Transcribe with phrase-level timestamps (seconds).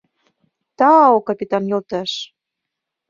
[0.77, 2.11] —Тау, капитан йолташ!..